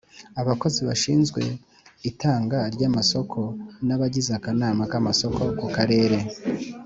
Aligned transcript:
Abakozi 0.41 0.79
bashinzwe 0.87 1.41
itangwa 2.09 2.59
ry 2.75 2.83
amasoko 2.89 3.39
n 3.87 3.89
abagize 3.95 4.31
akanama 4.37 4.83
k 4.91 4.93
amasoko 4.99 5.41
ku 5.59 5.67
Karere 5.75 6.17